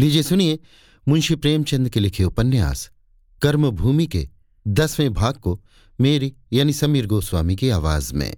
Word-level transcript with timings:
लीजिए 0.00 0.22
सुनिए 0.22 0.58
मुंशी 1.06 1.34
प्रेमचंद 1.34 1.88
के 1.88 2.00
लिखे 2.00 2.24
उपन्यास, 2.24 2.90
कर्मभूमि 3.42 4.06
के 4.06 4.28
दसवें 4.66 5.12
भाग 5.12 5.34
को 5.34 5.60
मेरी 6.00 6.32
यानी 6.52 6.72
समीर 6.72 7.06
गोस्वामी 7.06 7.56
की 7.56 7.68
आवाज़ 7.68 8.14
में। 8.14 8.34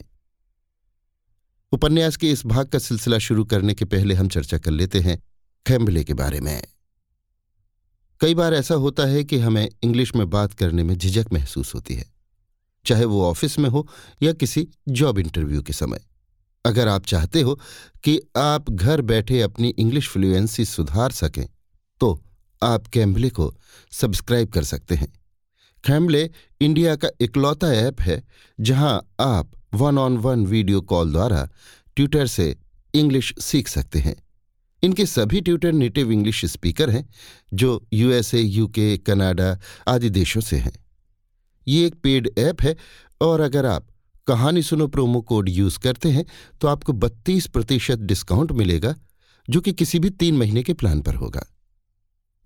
उपन्यास 1.73 2.17
के 2.17 2.31
इस 2.31 2.45
भाग 2.47 2.69
का 2.69 2.79
सिलसिला 2.79 3.19
शुरू 3.19 3.45
करने 3.45 3.75
के 3.75 3.85
पहले 3.85 4.15
हम 4.15 4.29
चर्चा 4.29 4.59
कर 4.59 4.71
लेते 4.71 5.01
हैं 5.01 5.19
खैम्बले 5.67 6.05
के 6.05 6.15
बारे 6.15 6.41
में। 6.41 6.63
कई 8.21 8.35
बार 8.35 8.55
ऐसा 8.55 8.75
होता 8.75 9.07
है 9.07 9.25
कि 9.25 9.39
हमें 9.39 9.69
इंग्लिश 9.83 10.15
में 10.17 10.29
बात 10.31 10.53
करने 10.53 10.83
में 10.83 10.97
झिझक 10.99 11.33
महसूस 11.33 11.75
होती 11.75 11.95
है, 11.95 12.13
चाहे 12.85 13.05
वो 13.05 13.25
ऑफ़िस 13.25 13.59
में 13.59 13.69
हो 13.71 13.89
या 14.23 14.33
किसी 14.33 14.69
जॉब 14.89 15.19
इंटरव्यू 15.19 15.63
के 15.63 15.73
समय। 15.73 16.01
अगर 16.65 16.89
आप 16.89 17.07
चाहते 17.07 17.41
हो 17.41 17.55
कि 18.05 18.19
आप 18.37 18.71
घर 18.71 19.01
बैठे 19.03 19.41
अपनी 19.41 19.69
इंग्लिश 19.69 20.09
फ्लुएंसी 20.09 20.65
सुधार 20.65 21.11
सकें 21.11 21.47
तो 22.01 22.21
आप 22.63 22.87
कैम्बले 22.87 23.29
को 23.31 23.53
सब्सक्राइब 23.93 24.49
कर 24.49 24.65
सकते 24.65 24.95
हैं। 24.95 25.13
कैम्बले 25.85 26.29
इंडिया 26.61 26.95
का 26.97 27.09
इकलौता 27.21 27.73
ऐप 27.75 28.01
है, 28.01 28.23
जहाँ 28.59 29.15
आप 29.21 29.51
one 29.75 29.99
on 29.99 30.17
one 30.17 30.47
video 30.47 30.81
call 30.83 31.13
द्वारा 31.13 31.49
ट्यूटर 31.97 32.27
से 32.27 32.55
इंग्लिश 32.95 33.35
सीख 33.41 33.69
सकते 33.69 33.99
हैं। 33.99 34.15
इनके 34.83 35.07
सभी 35.07 35.41
ट्यूटर 35.41 35.73
नेटिव 35.73 36.11
इंग्लिश 36.13 36.45
स्पीकर 36.45 36.91
हैं, 36.91 37.09
जो 37.55 37.87
यूएसए 37.93 38.41
यूके 38.41 38.97
कनाडा 38.99 39.57
आदि 39.89 40.11
देशों 40.11 40.41
से 40.41 40.57
हैं। 40.57 40.73
ये 41.67 41.87
एक 41.87 41.95
पेड 41.95 42.31
ऐप 42.39 42.63
है, 42.63 42.77
और 43.21 43.41
अगर 43.41 43.67
आप 43.67 43.87
कहानी 44.27 44.63
सुनो 44.63 44.87
प्रोमो 44.87 45.21
कोड 45.21 45.49
यूज़ 45.49 45.79
करते 45.79 46.11
हैं 46.11 46.27
तो 46.61 46.69
आपको 46.69 46.93
32 46.93 47.47
प्रतिशत 47.47 47.99
डिस्काउंट 47.99 48.53
मिलेगा, 48.53 48.95
जो 49.51 49.61
कि 49.61 49.73
किसी 49.73 49.99
भी 49.99 50.11
तीन 50.11 50.37
महीने 50.37 50.63
के 50.63 50.75
प्लान 50.75 51.01
पर 51.01 51.15
होगा। 51.15 51.47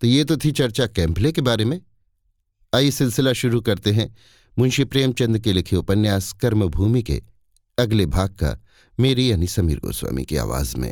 तो 0.02 0.08
ये 0.08 0.23
तो 0.23 0.38
थी 0.38 0.52
चर्चा 0.52 0.88
कैम्पले 0.88 1.31
के 1.31 1.42
बारे 1.42 1.66
में। 1.66 1.81
आइए 2.75 2.92
सिलसिला 2.92 3.33
शुरू 3.33 3.61
करते 3.61 3.92
हैं 3.92 4.16
मुंशी 4.59 4.83
प्रेमचंद 4.83 5.39
के 5.39 5.53
लिखे 5.53 5.75
उपन्यास 5.75 6.33
कर्मभूमि 6.33 7.03
के। 7.03 7.36
अगले 7.78 8.06
भाग 8.06 8.30
का 8.30 8.58
मेरी 8.97 9.30
यानी 9.31 9.47
समीर 9.47 9.80
गोस्वामी 9.80 10.23
की 10.25 10.38
आवाज़ 10.38 10.75
में। 10.78 10.92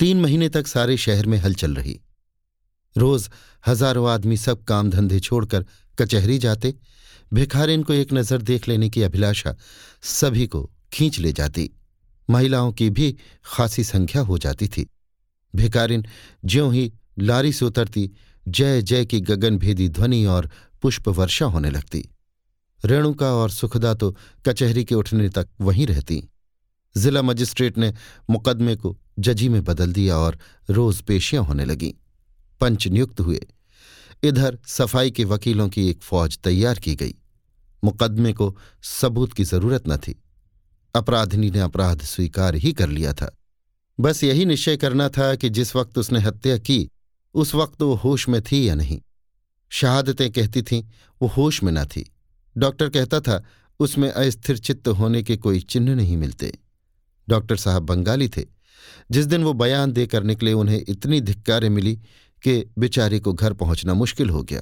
तीन 0.00 0.20
महीने 0.20 0.48
तक 0.48 0.66
सारे 0.66 0.96
शहर 0.96 1.26
में 1.26 1.38
हलचल 1.38 1.74
रही। 1.74 1.98
रोज 2.96 3.28
हज़ारों 3.66 4.08
आदमी 4.10 4.36
सब 4.36 4.64
काम 4.64 4.90
धंधे 4.90 5.20
छोड़कर 5.20 5.66
कचहरी 5.98 6.38
जाते 6.38 6.74
भिखारिन 7.34 7.82
को 7.82 7.92
एक 7.92 8.12
नज़र 8.12 8.42
देख 8.42 8.68
लेने 8.68 8.90
की 8.90 9.02
अभिलाषा 9.02 9.54
सभी 10.02 10.46
को 10.46 10.70
खींच 10.92 11.18
ले 11.18 11.32
जाती। 11.32 11.70
महिलाओं 12.28 12.72
की 12.72 12.90
भी 12.90 13.16
खासी 13.44 13.84
संख्या 13.84 14.22
हो 14.22 14.38
जाती 14.38 14.68
थी। 14.68 14.88
भिखारिन 15.54 16.06
ज्यों 16.44 16.72
ही 16.74 16.92
लारी 17.18 17.52
से 17.52 17.64
उतरती, 17.64 18.10
जय 18.46 18.82
जय 18.82 19.04
की 19.04 19.20
गगनभेदी 19.20 19.88
ध्वनि 19.88 20.24
और 20.26 20.50
पुष्प 20.82 21.08
वर्षा 21.08 21.46
होने 21.46 21.70
लगती। 21.70 22.08
रेणुका 22.84 23.34
और 23.34 23.50
सुखदा 23.50 23.94
तो 23.94 24.16
कचहरी 24.46 24.84
के 24.84 24.94
उठने 24.94 25.28
तक 25.28 25.48
वहीं 25.60 25.86
रहती। 25.86 26.28
जिला 26.96 27.22
मजिस्ट्रेट 27.22 27.78
ने 27.78 27.94
मुकदमे 28.30 28.76
को 28.76 28.98
जजी 29.18 29.48
में 29.48 29.64
बदल 29.64 29.92
दिया 29.92 30.16
और 30.16 30.38
रोज 30.70 31.02
पेशियाँ 31.02 31.44
होने 31.44 31.64
लगीं। 31.64 31.92
पंच 32.60 32.86
नियुक्त 32.86 33.20
हुए। 33.20 33.46
इधर 34.22 34.58
सफ़ाई 34.66 35.10
के 35.10 35.24
वकीलों 35.24 35.68
की 35.68 35.90
एक 35.90 36.02
फौज 36.02 36.38
तैयार 36.38 36.78
की 36.78 36.94
गई। 36.94 37.14
मुकदमे 37.84 38.32
को 38.32 38.56
सबूत 38.82 39.32
की 39.32 39.44
ज़रूरत 39.44 39.88
न 39.88 39.96
थी। 39.96 40.22
अपराधिनी 40.94 41.50
ने 41.50 41.60
अपराध 41.60 42.02
स्वीकार 42.02 42.54
ही 42.54 42.72
कर 42.72 42.88
लिया 42.88 43.12
था। 43.12 43.36
बस 44.00 44.24
यही 44.24 44.44
निश्चय 44.44 44.76
करना 44.76 45.08
था 45.08 45.34
कि 45.34 45.48
जिस 45.48 45.76
वक्त 45.76 45.98
उसने 45.98 46.18
हत्या 46.18 46.58
की, 46.58 46.88
उस 47.34 47.54
वक्त 47.54 47.82
वो 47.82 47.94
होश 47.94 48.28
में 48.28 48.42
थी 48.42 48.68
या 48.68 48.74
नहीं। 48.74 49.00
शहादतें 49.68 50.32
कहती 50.32 50.62
थीं, 50.62 50.84
वो 51.22 51.28
होश 51.28 51.62
में 51.62 51.72
न 51.72 51.84
थी। 51.84 52.12
डॉक्टर 52.58 52.88
कहता 52.88 53.20
था, 53.20 53.44
उसमें 53.80 54.10
अस्थिर 54.10 54.58
चित्त 54.58 54.88
होने 54.88 55.22
के 55.22 55.36
कोई 55.36 55.60
चिन्ह 55.60 55.94
नहीं 55.94 56.16
मिलते। 56.16 56.58
डॉक्टर 57.28 57.56
साहब 57.56 57.82
बंगाली 57.82 58.28
थे। 58.28 58.46
जिस 59.10 59.26
दिन 59.26 59.44
वो 59.44 59.52
बयान 59.52 59.92
देकर 59.92 60.22
निकले, 60.22 60.52
उन्हें 60.52 60.84
इतनी 60.88 61.20
धिक्कारें 61.20 61.70
मिली 61.70 61.96
कि 62.42 62.70
बेचारे 62.78 63.20
को 63.20 63.32
घर 63.32 63.52
पहुँचना 63.52 63.94
मुश्किल 63.94 64.30
हो 64.30 64.42
गया। 64.42 64.60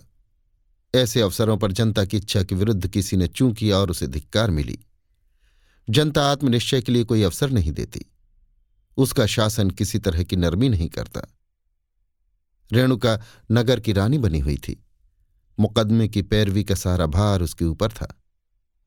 ऐसे 0.95 1.21
अवसरों 1.21 1.57
पर 1.57 1.73
जनता 1.73 2.05
की 2.05 2.17
इच्छा 2.17 2.43
के 2.43 2.55
विरुद्ध 2.55 2.89
किसी 2.89 3.17
ने 3.17 3.29
चूं 3.29 3.53
किया 3.53 3.77
और 3.77 3.91
उसे 3.91 4.07
धिक्कार 4.07 4.51
मिली। 4.51 4.79
जनता 5.91 6.33
आत्मनिश्चय 6.33 6.83
के 6.83 6.93
लिए 6.93 7.05
कोई 7.05 7.23
अवसर 7.23 7.51
नहीं 7.51 7.73
देती। 7.73 8.07
उसका 8.97 9.27
शासन 9.27 9.71
किसी 9.71 9.99
तरह 9.99 10.23
की 10.23 10.37
नरमी 10.37 10.69
नहीं 10.69 10.89
करता। 10.89 11.21
रेणुका 12.73 13.23
नगर 13.53 13.81
की 13.81 13.93
रानी 13.93 14.19
बनी 14.19 14.39
हुई 14.39 14.57
थी। 14.57 14.86
मुकदमे 15.59 16.09
की 16.09 16.23
पैरवी 16.23 16.65
का 16.65 16.75
सारा 16.75 17.07
भार 17.07 17.43
उसके 17.43 17.65
ऊपर 17.65 17.89
था। 17.89 18.23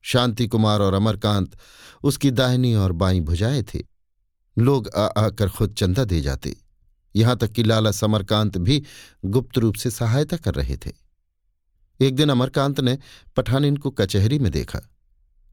शांति 0.01 0.47
कुमार 0.47 0.79
और 0.79 0.93
अमरकांत 0.93 1.57
उसकी 2.03 2.31
दाहिनी 2.31 2.73
और 2.75 2.91
बाई 2.91 3.19
भुजाए 3.19 3.63
थे। 3.63 3.79
लोग 4.57 4.89
आ 4.89 5.05
आकर 5.05 5.49
खुद 5.49 5.75
चंदा 5.75 6.03
दे 6.05 6.21
जाते। 6.21 6.55
यहाँ 7.15 7.37
तक 7.37 7.51
कि 7.51 7.63
लाला 7.63 7.91
समरकांत 7.91 8.57
भी 8.57 8.83
गुप्त 9.25 9.57
रूप 9.57 9.75
से 9.75 9.91
सहायता 9.91 10.37
कर 10.37 10.53
रहे 10.53 10.77
थे। 10.77 10.91
एक 12.01 12.15
दिन 12.15 12.29
अमरकांत 12.29 12.79
ने 12.79 12.97
पठानिन 13.35 13.77
को 13.77 13.91
कचहरी 13.91 14.39
में 14.39 14.51
देखा। 14.51 14.79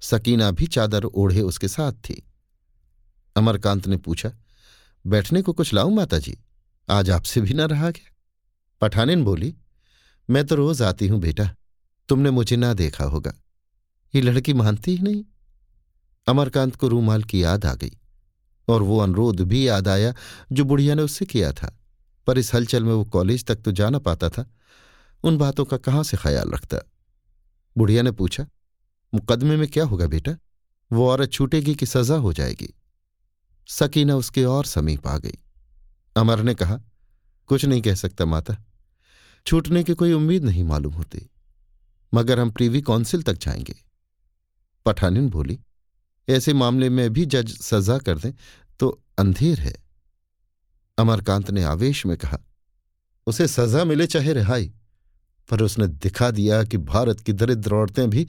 सकीना 0.00 0.50
भी 0.50 0.66
चादर 0.66 1.04
ओढ़े 1.04 1.40
उसके 1.40 1.68
साथ 1.68 1.92
थी। 1.92 2.26
अमरकांत 3.36 3.86
ने 3.86 3.96
पूछा, 3.96 4.32
बैठने 5.06 5.42
को 5.42 5.52
कुछ 5.52 5.74
लाऊं 5.74 5.94
माता 5.94 6.18
जी 6.18 6.38
आज 6.90 7.10
आपसे 7.10 7.40
भी 7.40 7.54
न 7.54 7.60
रहा 7.60 7.90
गया? 7.90 8.14
पठानिन 8.80 9.24
बोली 9.24 9.56
मैं 10.30 10.46
तो 10.46 10.54
रोज 10.54 10.82
आती 10.82 11.08
हूँ, 11.08 11.20
बेटा। 11.20 11.50
तुमने 12.08 12.30
मुझे 12.30 12.56
ना 12.56 12.72
देखा 12.74 13.04
होगा। 13.04 13.32
ये 14.14 14.20
लड़की 14.20 14.54
मानती 14.54 14.96
ही 14.96 15.02
नहीं। 15.02 15.24
अमरकांत 16.26 16.76
को 16.76 16.88
रूमाल 16.88 17.22
की 17.22 17.42
याद 17.42 17.66
आ 17.66 17.74
गई 17.74 17.92
और 18.68 18.82
वो 18.82 18.98
अनुरोध 18.98 19.40
भी 19.40 19.68
याद 19.68 19.88
आया 19.88 20.14
जो 20.52 20.64
बुढ़िया 20.64 20.94
ने 20.94 21.02
उससे 21.02 21.24
किया 21.24 21.52
था। 21.52 21.78
पर 22.26 22.38
इस 22.38 22.54
हलचल 22.54 22.84
में 22.84 22.92
वो 22.92 23.04
कॉलेज 23.04 23.44
तक 23.44 23.56
तो 23.56 23.72
जाना 23.72 23.98
पाता 23.98 24.28
था। 24.28 24.50
उन 25.24 25.36
बातों 25.38 25.64
का 25.64 25.76
कहाँ 25.76 26.02
से 26.02 26.16
ख्याल 26.16 26.50
रखता? 26.50 26.78
बुढ़िया 27.78 28.02
ने 28.02 28.10
पूछा, 28.10 28.46
मुकदमे 29.14 29.56
में 29.56 29.68
क्या 29.68 29.84
होगा 29.84 30.06
बेटा? 30.06 30.36
वो 30.92 31.08
औरत 31.08 31.32
छूटेगी 31.32 31.74
कि 31.74 31.86
सजा 31.86 32.16
हो 32.16 32.32
जाएगी? 32.32 32.74
सकीना 33.66 34.16
उसके 34.16 34.44
और 34.44 34.64
समीप 34.64 35.06
आ 35.06 35.18
गई। 35.18 35.38
अमर 36.16 36.42
ने 36.42 36.54
कहा, 36.54 36.80
कुछ 37.46 37.64
नहीं 37.64 37.82
कह 37.82 37.94
सकता 37.94 38.24
माता। 38.24 38.56
छूटने 39.46 39.82
की 39.84 39.94
कोई 39.94 40.12
उम्मीद 40.12 40.44
नहीं 40.44 40.64
मालूम 40.64 40.94
होती। 40.94 41.30
मगर 42.14 42.40
हम 42.40 42.50
प्रीवी 42.50 42.80
काउंसिल 42.82 43.22
तक 43.22 43.34
जाएँगे। 43.34 43.74
पठानिन 44.86 45.28
बोली, 45.30 45.58
ऐसे 46.28 46.52
मामले 46.54 46.88
में 46.88 47.12
भी 47.12 47.26
जज 47.26 47.58
सजा 47.58 47.98
कर 47.98 48.18
दें 48.18 48.32
तो 48.80 49.02
अंधेर 49.18 49.60
है। 49.60 49.74
अमरकांत 50.98 51.50
ने 51.50 51.62
आवेश 51.62 52.06
में 52.06 52.16
कहा, 52.16 52.38
उसे 53.26 53.48
सजा 53.48 53.84
मिले 53.84 54.06
चाहे 54.06 54.32
रिहाई, 54.32 54.72
पर 55.50 55.62
उसने 55.62 55.86
दिखा 55.86 56.30
दिया 56.30 56.64
कि 56.64 56.78
भारत 56.78 57.20
की 57.20 57.32
दरिद्र 57.32 57.74
औरतें 57.74 58.10
भी 58.10 58.24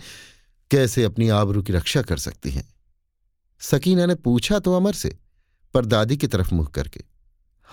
कैसे 0.72 1.03
अपनी 1.03 1.29
आबरू 1.29 1.61
की 1.61 1.73
रक्षा 1.73 2.01
कर 2.01 2.17
सकती 2.17 2.49
हैं। 2.49 2.73
सकीना 3.59 4.05
ने 4.05 4.16
पूछा 4.16 4.59
तो 4.59 4.73
अमर 4.73 4.94
से, 4.94 5.17
पर 5.73 5.85
दादी 5.85 6.17
की 6.17 6.28
तरफ़ 6.28 6.53
मुँह 6.55 6.67
करके, 6.67 7.02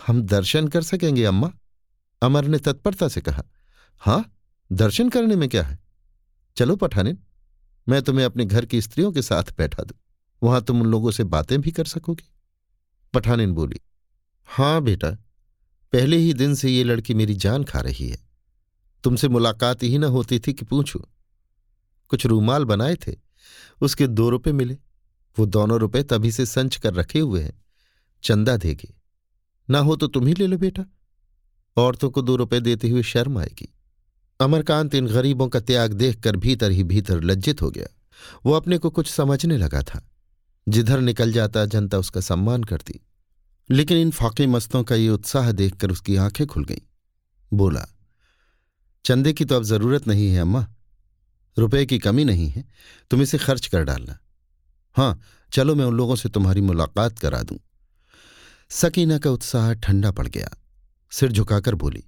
हम 0.06 0.22
दर्शन 0.22 0.68
कर 0.68 0.82
सकेंगे, 0.82 1.24
अम्मा? 1.24 1.52
अमर 2.22 2.44
ने 2.44 2.58
तत्परता 2.58 3.08
से 3.08 3.20
कहा, 3.20 3.42
हाँ, 4.02 4.32
दर्शन 4.72 5.08
करने 5.08 5.36
में 5.36 5.48
क्या 5.48 5.62
है? 5.62 5.78
चलो 6.56 6.76
पठानिन, 6.76 7.18
मैं 7.88 8.02
तुम्हें 8.02 8.24
अपने 8.24 8.44
घर 8.44 8.64
की 8.64 8.80
स्त्रियों 8.80 9.12
के 9.12 9.22
साथ 9.22 9.56
बैठा 9.58 9.82
दूँ। 9.82 9.98
वहाँ 10.42 10.62
तुम 10.62 10.80
उन 10.80 10.86
लोगों 10.86 11.10
से 11.10 11.24
बातें 11.24 11.60
भी 11.60 11.70
कर 11.70 11.84
सकोगे? 11.84 12.24
पठानिन 13.14 13.52
बोली, 13.52 13.80
हाँ 14.48 14.80
बेटा, 14.82 15.10
पहले 15.92 16.16
ही 16.16 16.32
दिन 16.34 16.54
से 16.54 16.70
ये 16.70 16.84
लड़की 16.84 17.14
मेरी 17.14 17.34
जान 17.34 17.64
खा 17.64 17.80
रही 17.80 18.08
है। 18.08 18.18
तुमसे 19.04 19.28
मुलाकात 19.28 19.82
ही 19.82 19.98
न 19.98 20.04
होती 20.04 20.38
थी 20.38 20.52
कि 20.52 20.64
पूछू। 20.64 21.04
कुछ 22.10 22.26
रूमाल 22.26 22.64
बनाए 22.64 22.96
थे, 22.96 23.14
उसके 23.82 24.06
दो 24.06 24.28
रुपए 24.30 24.52
मिले। 24.52 24.78
वो 25.36 25.46
दोनों 25.46 25.78
रुपए 25.80 26.02
तभी 26.02 26.32
से 26.32 26.46
संच 26.46 26.76
कर 26.76 26.94
रखे 26.94 27.20
हुए 27.20 27.42
हैं। 27.42 27.62
चंदा 28.22 28.56
देगे। 28.56 28.94
ना 29.70 29.78
हो 29.78 29.96
तो 29.96 30.06
तुम 30.06 30.26
ही 30.26 30.34
ले 30.34 30.46
लो 30.46 30.58
बेटा। 30.58 30.84
औरतों 31.76 32.10
को 32.10 32.22
दो 32.22 32.36
रुपए 32.36 32.60
देते 32.60 32.88
हुए 32.88 33.02
शर्म 33.02 33.38
आएगी। 33.38 33.74
अमरकांत 34.40 34.94
इन 34.94 35.06
गरीबों 35.06 35.48
का 35.48 35.60
त्याग 35.60 35.92
देखकर 35.92 36.36
भीतर 36.36 36.70
ही 36.70 36.84
भीतर 36.84 37.22
लज्जित 37.22 37.62
हो 37.62 37.70
गया। 37.70 37.86
वो 38.46 38.52
अपने 38.52 38.78
को 38.78 38.90
कुछ 38.90 39.10
समझने 39.10 39.56
लगा 39.56 39.82
था। 39.82 40.10
जिधर 40.68 41.00
निकल 41.00 41.32
जाता, 41.32 41.64
जनता 41.64 41.98
उसका 41.98 42.20
सम्मान 42.20 42.64
करती। 42.64 43.00
लेकिन 43.70 43.98
इन 43.98 44.10
फाके 44.10 44.46
मस्तों 44.46 44.84
का 44.84 44.94
ये 44.94 45.08
उत्साह 45.08 45.52
देखकर 45.52 45.90
उसकी 45.90 46.16
आँखें 46.16 46.46
खुल 46.46 46.64
गईं। 46.64 47.10
बोला, 47.54 47.86
चंदे 49.04 49.32
की 49.32 49.44
तो 49.44 49.56
अब 49.56 49.62
ज़रूरत 49.62 50.08
नहीं 50.08 50.28
है, 50.28 50.40
अम्मा। 50.40 50.66
रुपए 51.58 51.86
की 51.86 51.98
कमी 51.98 52.24
नहीं 52.24 52.48
है। 52.48 52.64
तुम 53.10 53.22
इसे 53.22 53.38
खर्च 53.38 53.66
कर 53.66 53.84
डालना। 53.84 54.18
हाँ 54.92 55.20
चलो 55.52 55.74
मैं 55.74 55.84
उन 55.84 55.94
लोगों 55.94 56.16
से 56.16 56.28
तुम्हारी 56.28 56.60
मुलाकात 56.60 57.18
करा 57.18 57.42
दूँ। 57.42 57.58
सकीना 58.70 59.18
का 59.18 59.30
उत्साह 59.30 59.74
ठंडा 59.74 60.10
पड़ 60.10 60.28
गया। 60.28 60.63
सिर 61.14 61.32
झुकाकर 61.32 61.74
बोली, 61.74 62.02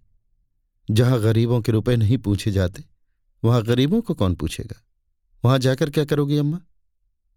जहाँ 0.90 1.20
गरीबों 1.20 1.60
के 1.60 1.72
रुपए 1.72 1.96
नहीं 1.96 2.18
पूछे 2.18 2.50
जाते, 2.50 2.84
वहाँ 3.44 3.62
गरीबों 3.62 4.00
को 4.00 4.14
कौन 4.14 4.34
पूछेगा? 4.34 4.82
वहाँ 5.44 5.58
जाकर 5.58 5.90
क्या 5.90 6.04
करोगी 6.04 6.38
अम्मा? 6.38 6.60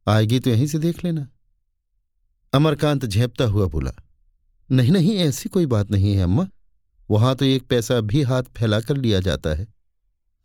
आएगी 0.07 0.39
तो 0.39 0.49
यहीं 0.49 0.67
से 0.67 0.79
देख 0.79 1.03
लेना। 1.05 1.27
अमरकांत 2.53 3.05
झेपता 3.05 3.45
हुआ 3.45 3.65
बोला, 3.65 3.91
नहीं 4.71 4.91
नहीं, 4.91 5.15
ऐसी 5.15 5.49
कोई 5.49 5.65
बात 5.65 5.91
नहीं 5.91 6.13
है 6.13 6.23
अम्मा। 6.23 6.47
वहाँ 7.09 7.35
तो 7.35 7.45
एक 7.45 7.67
पैसा 7.67 7.99
भी 8.01 8.21
हाथ 8.21 8.43
फैलाकर 8.43 8.97
लिया 8.97 9.19
जाता 9.19 9.49
है। 9.49 9.67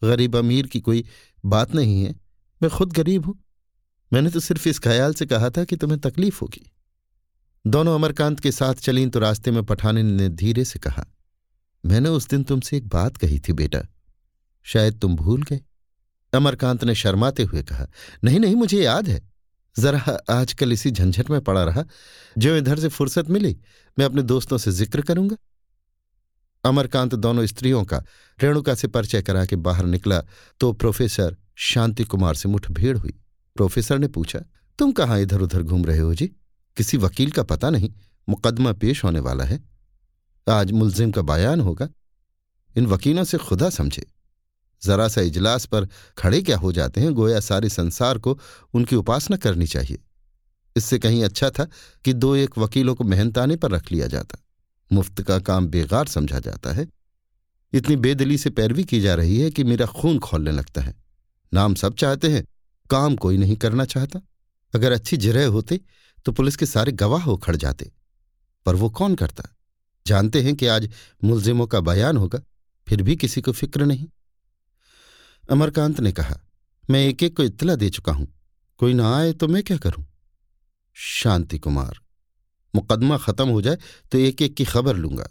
गरीब 0.02 0.36
अमीर 0.36 0.66
की 0.66 0.80
कोई 0.80 1.04
बात 1.46 1.74
नहीं 1.74 2.04
है। 2.04 2.14
मैं 2.62 2.70
खुद 2.70 2.92
गरीब 2.92 3.26
हूँ। 3.26 3.38
मैंने 4.12 4.30
तो 4.30 4.40
सिर्फ़ 4.40 4.68
इस 4.68 4.78
ख्याल 4.78 5.14
से 5.14 5.26
कहा 5.26 5.50
था 5.50 5.64
कि 5.64 5.76
तुम्हें 5.76 6.00
तकलीफ़ 6.00 6.38
होगी। 6.42 6.70
दोनों 7.66 7.94
अमरकांत 7.94 8.40
के 8.40 8.52
साथ 8.52 8.74
चलीं 8.74 9.08
तो 9.08 9.18
रास्ते 9.18 9.50
में 9.50 9.62
पठाने 9.64 10.02
ने 10.02 10.28
धीरे 10.28 10.64
से 10.64 10.78
कहा 10.78 11.06
मैंने 11.84 12.08
उस 12.08 12.28
दिन 12.28 12.42
तुमसे 12.42 12.76
एक 12.76 12.88
बात 12.88 13.16
कही 13.16 13.38
थी, 13.38 13.52
बेटा। 13.52 13.80
शायद 14.66 14.98
तुम 15.00 15.16
भूल 15.16 15.42
गए। 15.42 15.60
अमरकांत 16.32 16.84
ने 16.84 16.94
शर्माते 16.94 17.42
हुए 17.42 17.62
कहा, 17.62 17.86
नहीं 18.24 18.40
नहीं, 18.40 18.54
मुझे 18.54 18.82
याद 18.82 19.08
है। 19.08 19.20
जरा 19.76 20.18
आजकल 20.30 20.72
इसी 20.72 20.90
झंझट 20.90 21.30
में 21.30 21.40
पड़ा 21.40 21.64
रहा। 21.64 21.84
जो 22.38 22.56
इधर 22.56 22.78
से 22.78 22.88
फुर्सत 22.88 23.30
मिली, 23.30 23.56
मैं 23.98 24.06
अपने 24.06 24.22
दोस्तों 24.22 24.58
से 24.58 24.70
ज़िक्र 24.70 25.02
करूँगा। 25.02 25.36
अमरकांत 26.64 27.14
दोनों 27.14 27.44
स्त्रियों 27.46 27.84
का, 27.84 28.02
रेणुका 28.38 28.74
से 28.74 28.88
परिचय 28.88 29.22
करा 29.22 29.44
के 29.44 29.56
बाहर 29.56 29.86
निकला 29.86 30.20
तो 30.60 30.72
प्रोफेसर 30.72 31.36
शांति 31.56 32.04
कुमार 32.04 32.34
से 32.34 32.48
मुठभेड़ 32.48 32.96
हुई। 32.96 33.12
प्रोफेसर 33.56 33.98
ने 33.98 34.08
पूछा, 34.08 34.38
तुम 34.78 34.92
कहाँ 34.92 35.20
इधर 35.20 35.40
उधर 35.40 35.62
घूम 35.62 35.84
रहे 35.84 35.98
हो 35.98 36.14
जी? 36.14 36.26
किसी 36.76 36.96
वकील 36.96 37.30
का 37.30 37.42
पता 37.42 37.70
नहीं। 37.70 37.92
मुकदमा 38.28 38.72
पेश 38.72 39.04
होने 39.04 39.20
वाला 39.20 39.44
है। 39.44 39.60
आज 40.48 40.72
मुलजिम 40.72 41.10
का 41.10 41.22
बयान 41.22 41.60
होगा। 41.60 41.88
इन 42.76 42.86
वकीलों 42.86 43.24
से 43.24 43.38
खुदा 43.38 43.70
समझे। 43.70 44.06
जरा 44.82 45.08
सा 45.08 45.20
इजलास 45.20 45.66
पर 45.66 45.88
खड़े 46.18 46.42
क्या 46.42 46.58
हो 46.58 46.72
जाते 46.72 47.00
हैं, 47.00 47.12
गोया 47.12 47.40
सारे 47.40 47.68
संसार 47.68 48.18
को 48.18 48.38
उनकी 48.74 48.96
उपासना 48.96 49.36
करनी 49.36 49.66
चाहिए। 49.66 49.98
इससे 50.76 50.98
कहीं 50.98 51.24
अच्छा 51.24 51.50
था 51.50 51.68
कि 52.04 52.12
दो 52.12 52.36
एक 52.36 52.58
वकीलों 52.58 52.94
को 52.94 53.04
मेहनताने 53.04 53.56
पर 53.56 53.70
रख 53.70 53.92
लिया 53.92 54.06
जाता। 54.06 54.38
मुफ़्त 54.92 55.22
का 55.22 55.38
काम 55.38 55.66
बेगार 55.66 56.06
समझा 56.06 56.38
जाता 56.38 56.72
है। 56.72 56.88
इतनी 57.72 57.96
बेदली 57.96 58.38
से 58.38 58.50
पैरवी 58.50 58.84
की 58.84 59.00
जा 59.00 59.14
रही 59.14 59.40
है 59.40 59.50
कि 59.50 59.64
मेरा 59.64 59.86
खून 59.86 60.18
खोलने 60.18 60.52
लगता 60.52 60.82
है। 60.82 60.94
नाम 61.54 61.74
सब 61.74 61.94
चाहते 61.94 62.32
हैं, 62.32 62.44
काम 62.90 63.16
कोई 63.16 63.36
नहीं 63.36 63.56
करना 63.56 63.84
चाहता। 63.84 64.20
अगर 64.74 64.92
अच्छी 64.92 65.16
जरह 65.16 65.46
होती 65.46 65.80
तो 66.24 66.32
पुलिस 66.32 66.56
के 66.56 66.66
सारे 66.66 66.92
गवाह 66.92 67.22
हो 67.22 67.36
खड़ 67.36 67.56
जाते। 67.56 67.92
पर 68.66 68.74
वो 68.74 68.90
कौन 68.90 69.14
करता? 69.14 69.53
जानते 70.06 70.42
हैं 70.42 70.54
कि 70.56 70.66
आज 70.66 70.88
मुलजिमों 71.24 71.66
का 71.66 71.80
बयान 71.80 72.16
होगा, 72.16 72.40
फिर 72.86 73.02
भी 73.02 73.16
किसी 73.16 73.40
को 73.40 73.52
फ़िक्र 73.52 73.84
नहीं। 73.84 74.06
अमरकांत 75.44 76.00
ने 76.00 76.12
कहा, 76.12 76.36
मैं 76.90 77.00
एक 77.00 77.22
एक 77.22 77.36
को 77.36 77.42
इतला 77.42 77.74
दे 77.74 77.88
चुका 77.90 78.12
हूँ। 78.12 78.26
कोई 78.80 78.94
ना 78.94 79.14
आए 79.16 79.32
तो 79.32 79.48
मैं 79.48 79.62
क्या 79.62 79.76
करूँ? 79.76 80.04
शांति 80.96 81.58
कुमार, 81.58 81.98
मुकदमा 82.74 83.18
खत्म 83.18 83.48
हो 83.48 83.62
जाए 83.62 83.78
तो 84.12 84.18
एक 84.18 84.42
एक 84.42 84.54
की 84.54 84.64
खबर 84.64 84.96
लूँगा। 84.96 85.28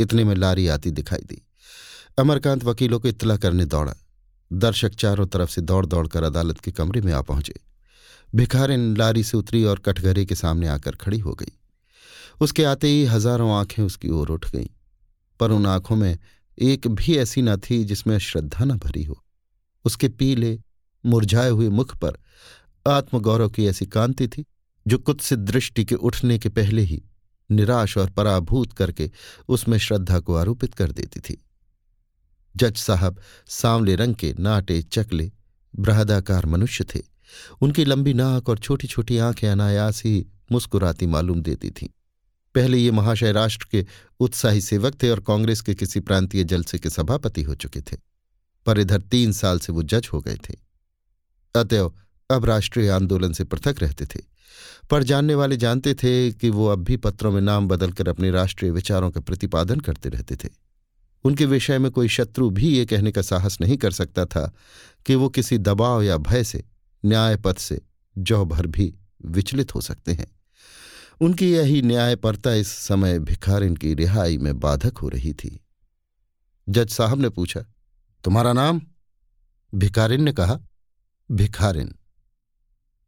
इतने 0.00 0.24
में 0.24 0.34
लारी 0.34 0.66
आती 0.68 0.90
दिखाई 0.90 1.22
दी। 1.22 1.42
अमरकांत 2.18 2.64
वकीलों 2.64 3.00
को 3.00 3.08
इतला 3.08 3.36
करने 3.36 3.64
दौड़ा। 3.64 3.94
दर्शक 4.50 4.94
चारों 4.94 5.26
तरफ़ 5.26 5.50
से 5.50 5.60
दौड़ 5.60 5.84
दौड़कर 5.86 6.22
अदालत 6.22 6.60
के 6.60 6.70
कमरे 6.70 7.00
में 7.00 7.12
आ 7.12 7.20
पहुँचे। 7.22 7.54
भिखारिन 8.34 8.96
लारी 8.96 9.24
से 9.24 9.36
उतरी 9.36 9.64
और 9.64 9.78
कटघरे 9.78 10.24
के 10.24 10.34
सामने 10.34 10.68
आकर 10.68 10.94
खड़ी 10.94 11.18
हो 11.18 11.34
गई। 11.34 11.52
उसके 12.40 12.64
आते 12.64 12.88
ही 12.88 13.04
हज़ारों 13.04 13.50
आँखें 13.52 13.82
उसकी 13.82 14.08
ओर 14.08 14.30
उठ 14.30 14.50
गईं, 14.50 14.66
पर 15.40 15.50
उन 15.50 15.66
आँखों 15.66 15.96
में 15.96 16.18
एक 16.58 16.86
भी 16.88 17.16
ऐसी 17.16 17.42
न 17.42 17.56
थी 17.56 17.82
जिसमें 17.84 18.18
श्रद्धा 18.18 18.64
न 18.64 18.78
भरी 18.78 19.02
हो। 19.04 19.22
उसके 19.84 20.08
पीले, 20.08 20.58
मुरझाए 21.04 21.50
हुए 21.50 21.68
मुख 21.68 21.96
पर 21.96 22.18
आत्मगौरव 22.86 23.48
की 23.48 23.66
ऐसी 23.66 23.86
कांति 23.86 24.28
थी, 24.28 24.44
जो 24.86 24.98
कुत्सित 24.98 25.38
दृष्टि 25.38 25.84
के 25.84 25.94
उठने 25.94 26.38
के 26.38 26.48
पहले 26.48 26.82
ही 26.82 27.02
निराश 27.50 27.96
और 27.98 28.10
पराभूत 28.10 28.72
करके 28.72 29.10
उसमें 29.48 29.78
श्रद्धा 29.78 30.18
को 30.20 30.34
आरोपित 30.34 30.74
कर 30.74 30.92
देती 30.92 31.20
थी। 31.20 31.36
जज 32.54 32.76
साहब 32.76 33.20
सांवले 33.48 33.94
रंग 33.96 34.14
के 34.14 34.34
नाटे 34.38 34.80
चकले, 34.82 35.30
बृहदाकार 35.74 36.46
मनुष्य 36.46 36.84
थे। 36.84 37.00
उनकी 37.62 37.84
लंबी 37.84 38.14
नाक 38.14 38.48
और 38.48 38.58
छोटी 38.58 38.86
छोटी 38.86 39.18
आँखें 39.18 39.48
अनायास 39.48 40.02
ही 40.04 40.26
मुस्कुराती 40.52 41.06
मालूम 41.06 41.42
देती 41.42 41.70
थीं। 41.70 41.88
पहले 42.54 42.78
ये 42.78 42.90
महाशय 42.90 43.32
राष्ट्र 43.32 43.66
के 43.70 43.84
उत्साही 44.20 44.60
सेवक 44.60 45.02
थे 45.02 45.10
और 45.10 45.20
कांग्रेस 45.20 45.60
के 45.60 45.74
किसी 45.74 46.00
प्रांतीय 46.00 46.44
जलसे 46.44 46.78
के 46.78 46.90
सभापति 46.90 47.42
हो 47.42 47.54
चुके 47.54 47.80
थे, 47.82 47.96
पर 48.66 48.78
इधर 48.78 49.00
तीन 49.00 49.32
साल 49.32 49.58
से 49.58 49.72
वो 49.72 49.82
जज 49.82 50.08
हो 50.12 50.20
गए 50.20 50.36
थे। 50.48 50.54
अतएव 51.54 51.92
अब 52.30 52.44
राष्ट्रीय 52.44 52.88
आंदोलन 52.90 53.32
से 53.32 53.44
पृथक 53.44 53.82
रहते 53.82 54.06
थे, 54.06 54.20
पर 54.90 55.02
जानने 55.02 55.34
वाले 55.34 55.56
जानते 55.56 55.94
थे 55.94 56.32
कि 56.32 56.50
वो 56.50 56.66
अब 56.66 56.84
भी 56.84 56.96
पत्रों 56.96 57.30
में 57.32 57.40
नाम 57.40 57.68
बदलकर 57.68 58.08
अपने 58.08 58.30
राष्ट्रीय 58.30 58.70
विचारों 58.70 59.10
का 59.10 59.20
प्रतिपादन 59.20 59.80
करते 59.80 60.08
रहते 60.08 60.36
थे। 60.36 60.48
उनके 61.24 61.46
विषय 61.46 61.78
में 61.78 61.90
कोई 61.92 62.08
शत्रु 62.08 62.50
भी 62.50 62.68
ये 62.68 62.84
कहने 62.86 63.12
का 63.12 63.22
साहस 63.22 63.60
नहीं 63.60 63.76
कर 63.76 63.90
सकता 63.90 64.24
था 64.24 64.52
कि 65.06 65.14
वो 65.14 65.28
किसी 65.28 65.58
दबाव 65.58 66.02
या 66.02 66.16
भय 66.16 66.44
से 66.44 66.62
न्याय 67.04 67.36
पथ 67.36 67.58
से 67.58 67.80
जौ 68.16 68.44
भर 68.44 68.66
भी 68.66 68.94
विचलित 69.26 69.74
हो 69.74 69.80
सकते 69.80 70.12
हैं। 70.12 70.26
उनकी 71.20 71.52
यही 71.52 71.82
न्यायपरता 71.82 72.52
इस 72.52 72.68
समय 72.68 73.18
भिखारिन 73.18 73.76
की 73.76 73.94
रिहाई 73.94 74.38
में 74.38 74.60
बाधक 74.60 74.98
हो 74.98 75.08
रही 75.08 75.32
थी। 75.32 75.60
जज 76.68 76.88
साहब 76.88 77.20
ने 77.20 77.28
पूछा, 77.28 77.60
तुम्हारा 78.24 78.52
नाम? 78.52 78.80
भिखारिन 79.74 80.22
ने 80.22 80.32
कहा, 80.32 80.58
भिखारिन। 81.30 81.94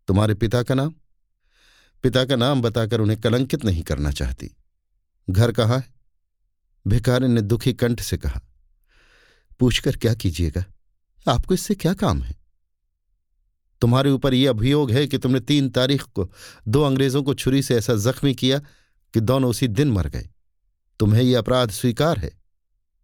तुम्हारे 0.09 0.35
पिता 0.35 0.63
का 0.63 0.75
नाम? 0.75 0.95
पिता 2.03 2.25
का 2.25 2.37
नाम 2.37 2.63
बताकर 2.63 3.01
उन्हें 3.01 3.21
कलंकित 3.21 3.65
नहीं 3.65 3.83
करना 3.83 4.11
चाहती। 4.11 4.51
घर 5.31 5.53
कहाँ 5.53 5.79
है? 5.79 5.95
भिखारिन 6.87 7.31
ने 7.31 7.41
दुखी 7.41 7.73
कंठ 7.73 8.01
से 8.01 8.17
कहा, 8.17 8.41
पूछकर 9.61 9.97
क्या 9.97 10.15
कीजिएगा? 10.15 10.65
आपको 11.29 11.55
इससे 11.55 11.75
क्या 11.75 11.95
काम 11.95 12.23
है? 12.23 12.42
तुम्हारे 13.83 14.11
ऊपर 14.11 14.35
यह 14.35 14.51
अभियोग 14.51 14.91
है 14.91 15.07
कि 15.07 15.19
तुमने 15.19 15.41
तीन 15.41 15.71
तारीख 15.71 16.03
को 16.03 16.33
दो 16.69 16.83
अंग्रेज़ों 16.83 17.23
को 17.23 17.35
छुरी 17.35 17.63
से 17.63 17.77
ऐसा 17.77 17.95
जख्मी 17.95 18.35
किया 18.35 18.59
कि 19.15 19.21
दोनों 19.21 19.51
उसी 19.51 19.69
दिन 19.69 19.93
मर 19.93 20.09
गए। 20.09 20.31
तुम्हें 20.99 21.23
यह 21.23 21.39
अपराध 21.39 21.71
स्वीकार 21.71 22.19
है? 22.19 22.41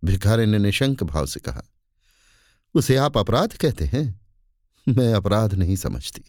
भिखारी 0.04 0.46
ने 0.46 0.58
निशंक 0.58 1.02
भाव 1.02 1.26
से 1.26 1.40
कहा। 1.40 1.62
उसे 2.74 2.96
आप 2.96 3.18
अपराध 3.18 3.56
कहते 3.56 3.84
हैं? 3.84 4.20
मैं 4.88 5.14
अपराध 5.14 5.54
नहीं 5.54 5.76
समझती। 5.76 6.24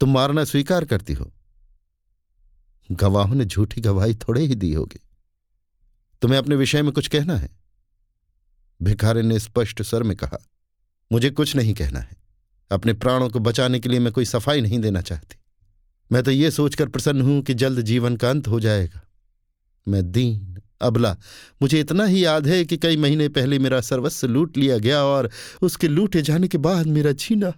तुम 0.00 0.14
मारना 0.14 0.44
स्वीकार 0.44 0.84
करती 0.84 1.12
हो। 1.12 1.32
गवाहों 2.92 3.34
ने 3.34 3.44
झूठी 3.44 3.80
गवाही 3.80 4.14
थोड़े 4.14 4.46
ही 4.46 4.54
दी 4.54 4.74
होगी। 4.74 5.00
तुम्हें 6.22 6.38
अपने 6.38 6.56
विषय 6.56 6.82
में 6.82 6.92
कुछ 6.92 7.08
कहना 7.08 7.36
है? 7.36 7.50
भिखारी 8.82 9.22
ने 9.22 9.38
स्पष्ट 9.38 9.82
स्वर 9.82 10.02
में 10.02 10.16
कहा, 10.16 10.46
मुझे 11.12 11.30
कुछ 11.30 11.56
नहीं 11.56 11.74
कहना 11.74 12.00
है। 12.00 12.21
अपने 12.72 12.92
प्राणों 12.92 13.28
को 13.30 13.40
बचाने 13.40 13.80
के 13.80 13.88
लिए 13.88 14.00
मैं 14.00 14.12
कोई 14.12 14.24
सफ़ाई 14.24 14.60
नहीं 14.60 14.78
देना 14.78 15.00
चाहती। 15.00 15.36
मैं 16.12 16.22
तो 16.22 16.30
ये 16.30 16.50
सोचकर 16.50 16.88
प्रसन्न 16.88 17.22
हूँ 17.22 17.42
कि 17.42 17.54
जल्द 17.54 17.80
जीवन 17.80 18.16
का 18.16 18.30
अंत 18.30 18.48
हो 18.48 18.60
जाएगा। 18.60 19.00
मैं 19.88 20.12
दीन, 20.12 20.58
अबला, 20.80 21.16
मुझे 21.62 21.80
इतना 21.80 22.04
ही 22.04 22.24
याद 22.24 22.46
है 22.46 22.64
कि 22.64 22.76
कई 22.76 22.96
महीने 22.96 23.28
पहले 23.28 23.58
मेरा 23.58 23.80
सर्वस्व 23.80 24.28
लूट 24.28 24.56
लिया 24.56 24.78
गया 24.78 25.02
और 25.04 25.30
उसके 25.62 25.88
लूटे 25.88 26.22
जाने 26.22 26.48
के 26.48 26.58
बाद 26.58 26.86
मेरा 26.86 27.12
जीना 27.12 27.52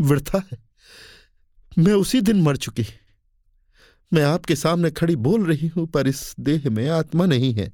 वृथा 0.00 0.42
है। 0.52 0.58
मैं 1.78 1.92
उसी 1.92 2.20
दिन 2.20 2.42
मर 2.42 2.56
चुकी। 2.56 2.86
मैं 4.12 4.22
आपके 4.22 4.56
सामने 4.56 4.90
खड़ी 4.90 5.16
बोल 5.16 5.46
रही 5.46 5.68
हूँ, 5.68 5.86
पर 5.86 6.08
इस 6.08 6.34
देह 6.40 6.70
में 6.70 6.88
आत्मा 6.88 7.26
नहीं 7.26 7.54
है। 7.54 7.72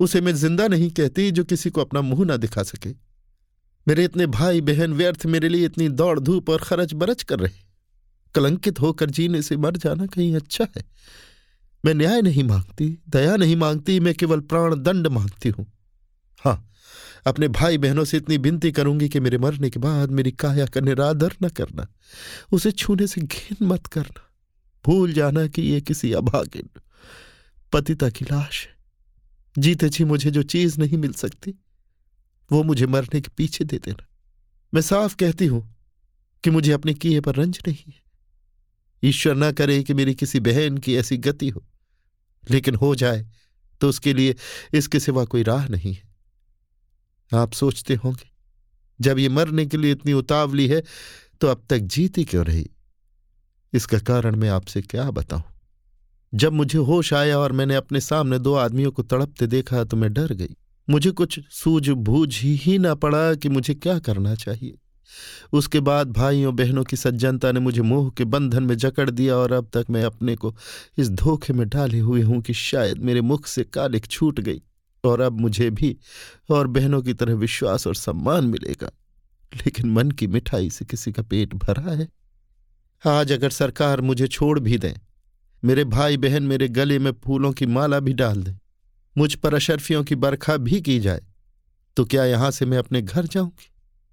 उसे 0.00 0.20
मैं 0.20 0.32
ज़िंदा 0.32 0.68
नहीं 0.68 0.90
कहती 0.90 1.30
जो 1.30 1.44
किसी 1.44 1.70
को 1.70 1.80
अपना 1.80 2.00
मुँह 2.00 2.24
ना 2.26 2.36
दिखा 2.36 2.62
सके। 2.62 3.11
मेरे 3.88 4.04
इतने 4.04 4.26
भाई 4.26 4.60
बहन 4.60 4.92
व्यर्थ 4.92 5.26
मेरे 5.26 5.48
लिए 5.48 5.64
इतनी 5.64 5.88
दौड़ 5.88 6.18
धूप 6.20 6.50
और 6.50 6.58
खरच 6.58 6.94
बरच 6.94 7.22
कर 7.22 7.40
रहे 7.40 7.60
कलंकित 8.34 8.80
होकर 8.80 9.10
जीने 9.10 9.42
से 9.42 9.56
मर 9.56 9.76
जाना 9.76 10.06
कहीं 10.06 10.34
अच्छा 10.36 10.66
है। 10.76 10.84
मैं 11.84 11.94
न्याय 11.94 12.22
नहीं 12.22 12.44
मांगती, 12.44 12.98
दया 13.08 13.36
नहीं 13.36 13.56
मांगती, 13.56 14.00
मैं 14.00 14.14
केवल 14.14 14.40
प्राण 14.40 14.74
दंड 14.74 15.06
मांगती 15.06 15.48
हूँ। 15.48 15.66
हाँ 16.44 16.68
अपने 17.26 17.48
भाई 17.48 17.78
बहनों 17.78 18.04
से 18.04 18.16
इतनी 18.16 18.36
विनती 18.36 18.72
करूँगी 18.72 19.08
कि 19.08 19.20
मेरे 19.20 19.38
मरने 19.38 19.70
के 19.70 19.78
बाद 19.78 20.10
मेरी 20.10 20.30
काया 20.30 20.66
का 20.66 20.80
निरादर 20.80 21.32
न 21.42 21.48
करना, 21.48 21.86
उसे 22.52 22.70
छूने 22.70 23.06
से 23.06 23.20
घिन 23.20 23.66
मत 23.66 23.86
करना। 23.86 24.22
भूल 24.84 25.12
जाना 25.12 25.46
कि 25.46 25.62
ये 25.62 25.80
किसी 25.80 26.12
अभागिन, 26.12 26.68
पतिता 27.72 28.08
की 28.10 28.24
लाश 28.24 28.66
है। 28.66 28.76
जीते 29.58 29.88
जी 29.88 30.04
मुझे 30.04 30.30
जो 30.30 30.42
चीज़ 30.42 30.78
नहीं 30.80 30.98
मिल 30.98 31.12
सकती 31.12 31.54
वो 32.52 32.62
मुझे 32.62 32.86
मरने 32.86 33.20
के 33.20 33.30
पीछे 33.36 33.64
दे 33.64 33.78
देना। 33.78 34.06
मैं 34.72 34.82
साफ़ 34.82 35.16
कहती 35.16 35.46
हूँ 35.46 35.68
कि 36.44 36.50
मुझे 36.50 36.72
अपने 36.72 36.94
किए 36.94 37.20
पर 37.20 37.34
रंज 37.34 37.58
नहीं 37.68 37.84
है। 37.86 38.00
ईश्वर 39.02 39.34
न 39.36 39.50
करे 39.52 39.82
कि 39.82 39.94
मेरी 39.94 40.14
किसी 40.14 40.40
बहन 40.40 40.78
की 40.78 40.96
ऐसी 40.96 41.16
गति 41.18 41.48
हो, 41.48 41.64
लेकिन 42.44 42.74
हो 42.74 42.94
जाए 42.94 43.26
तो 43.80 43.88
उसके 43.88 44.12
लिए 44.14 44.34
इसके 44.74 45.00
सिवा 45.00 45.24
कोई 45.24 45.42
राह 45.42 45.66
नहीं 45.68 45.92
है। 45.94 46.10
आप 47.32 47.52
सोचते 47.52 47.94
होंगे, 47.94 48.30
जब 49.00 49.18
ये 49.18 49.28
मरने 49.28 49.66
के 49.66 49.76
लिए 49.76 49.92
इतनी 49.92 50.12
उतावली 50.12 50.66
है 50.68 50.82
तो 51.40 51.48
अब 51.48 51.64
तक 51.70 51.78
जीती 51.78 52.24
क्यों 52.24 52.44
रही? 52.46 52.68
इसका 53.72 53.98
कारण 54.00 54.36
मैं 54.36 54.48
आपसे 54.50 54.82
क्या 54.82 55.10
बताऊँ? 55.10 55.42
जब 56.32 56.52
मुझे 56.52 56.78
होश 56.80 57.12
आया 57.12 57.38
और 57.38 57.52
मैंने 57.52 57.74
अपने 57.74 58.00
सामने 58.00 58.38
दो 58.38 58.54
आदमियों 58.54 58.90
को 58.90 59.02
तड़पते 59.02 59.46
देखा 59.46 59.82
तो 59.84 59.96
मैं 59.96 60.12
डर 60.12 60.32
गई। 60.32 60.56
मुझे 60.92 61.10
कुछ 61.10 61.40
सूझबूझ 61.50 62.40
ही 62.42 62.78
ना 62.78 62.94
पड़ा 62.94 63.34
कि 63.34 63.48
मुझे 63.48 63.74
क्या 63.74 63.98
करना 63.98 64.34
चाहिए। 64.34 64.78
उसके 65.52 65.80
बाद 65.80 66.10
भाइयों, 66.10 66.56
बहनों 66.56 66.84
की 66.84 66.96
सज्जनता 66.96 67.52
ने 67.52 67.60
मुझे 67.60 67.82
मोह 67.82 68.10
के 68.10 68.24
बंधन 68.24 68.62
में 68.62 68.76
जकड़ 68.76 69.10
दिया 69.10 69.36
और 69.36 69.52
अब 69.52 69.70
तक 69.72 69.86
मैं 69.90 70.04
अपने 70.04 70.36
को 70.36 70.56
इस 70.98 71.10
धोखे 71.10 71.52
में 71.52 71.68
डाले 71.68 71.98
हुए 71.98 72.22
हूँ 72.22 72.42
कि 72.42 72.54
शायद 72.54 72.98
मेरे 72.98 73.20
मुख 73.20 73.46
से 73.46 73.64
कालिक 73.64 74.06
छूट 74.06 74.40
गई 74.40 74.62
और 75.04 75.20
अब 75.20 75.40
मुझे 75.40 75.70
भी 75.70 75.96
और 76.50 76.66
बहनों 76.66 77.02
की 77.02 77.14
तरह 77.14 77.34
विश्वास 77.34 77.86
और 77.86 77.94
सम्मान 77.94 78.44
मिलेगा। 78.44 78.90
लेकिन 79.56 79.90
मन 79.90 80.10
की 80.10 80.26
मिठाई 80.26 80.70
से 80.70 80.84
किसी 80.84 81.12
का 81.12 81.22
पेट 81.22 81.54
भरा 81.54 81.90
है। 81.90 82.08
आज 83.06 83.32
अगर 83.32 83.50
सरकार 83.50 84.00
मुझे 84.00 84.28
छोड़ 84.28 84.60
भी 84.60 84.78
दें, 84.78 84.94
मेरे 85.64 85.84
भाई 85.84 86.16
बहन 86.16 86.42
मेरे 86.42 86.68
गले 86.68 86.98
में 86.98 87.12
फूलों 87.12 87.52
की 87.52 87.66
माला 87.66 88.00
भी 88.00 88.12
डाल 88.12 88.42
दें 88.42 88.58
मुझ 89.16 89.34
पर 89.34 89.54
अशरफियों 89.54 90.02
की 90.04 90.14
बरखा 90.14 90.56
भी 90.56 90.80
की 90.80 90.98
जाए 91.00 91.22
तो 91.96 92.04
क्या 92.04 92.24
यहाँ 92.24 92.50
से 92.50 92.66
मैं 92.66 92.78
अपने 92.78 93.02
घर 93.02 93.26
जाऊँगी? 93.26 93.70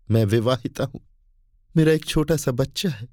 मैं 0.10 0.24
विवाहिता 0.25 0.84
हूँ। 0.84 1.01
मेरा 1.75 1.91
एक 1.91 2.06
छोटा 2.06 2.36
सा 2.36 2.51
बच्चा 2.51 2.89
है। 2.89 3.08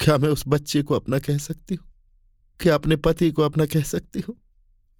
क्या 0.00 0.16
मैं 0.18 0.28
उस 0.28 0.44
बच्चे 0.48 0.82
को 0.82 0.94
अपना 0.94 1.18
कह 1.18 1.38
सकती 1.38 1.74
हूँ? 1.74 1.86
क्या 2.60 2.74
अपने 2.74 2.96
पति 2.96 3.30
को 3.30 3.42
अपना 3.42 3.66
कह 3.66 3.82
सकती 3.82 4.20
हूँ? 4.20 4.36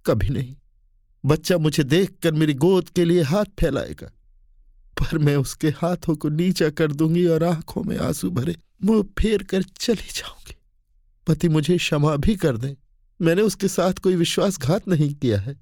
कभी 0.05 0.29
नहीं। 0.29 0.55
बच्चा 1.23 1.57
मुझे 1.57 1.83
देखकर 1.83 2.31
मेरी 2.31 2.53
गोद 2.53 2.89
के 2.89 3.05
लिए 3.05 3.21
हाथ 3.21 3.45
फैलाएगा, 3.59 4.07
पर 4.97 5.17
मैं 5.17 5.35
उसके 5.35 5.69
हाथों 5.69 6.15
को 6.15 6.29
नीचा 6.29 6.69
कर 6.69 6.91
दूँगी 6.91 7.25
और 7.25 7.43
आँखों 7.43 7.83
में 7.83 7.97
आँसू 7.97 8.29
भरे 8.31 8.55
मुँह 8.83 9.03
फेर 9.19 9.43
कर 9.43 9.63
चली 9.63 10.11
जाऊँगी। 10.15 10.55
पति 11.27 11.49
मुझे 11.49 11.77
क्षमा 11.77 12.15
भी 12.15 12.35
कर 12.35 12.57
दें। 12.57 12.73
मैंने 13.19 13.41
उसके 13.41 13.67
साथ 13.67 13.93
कोई 13.93 14.15
विश्वासघात 14.15 14.87
नहीं 14.87 15.13
किया 15.13 15.39
है। 15.39 15.55